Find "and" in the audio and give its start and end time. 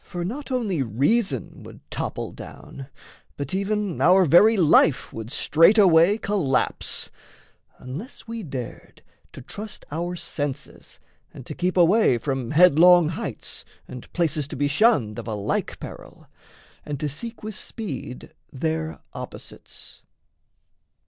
11.32-11.46, 13.88-14.12, 16.84-17.00